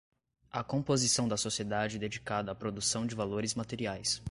[0.51, 4.19] a composição da sociedade dedicada à produção de valores materiais